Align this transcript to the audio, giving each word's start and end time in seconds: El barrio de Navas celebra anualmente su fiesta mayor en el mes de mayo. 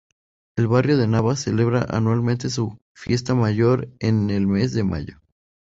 El 0.55 0.67
barrio 0.67 0.97
de 0.97 1.07
Navas 1.07 1.41
celebra 1.41 1.85
anualmente 1.87 2.49
su 2.49 2.79
fiesta 2.95 3.35
mayor 3.35 3.87
en 3.99 4.31
el 4.31 4.47
mes 4.47 4.73
de 4.73 4.83
mayo. 4.83 5.21